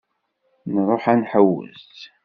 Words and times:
Nruḥ 0.73 1.03
ad 1.11 1.17
nḥewwes. 1.19 1.85